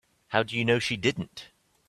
[0.29, 1.49] How do you know she didn't?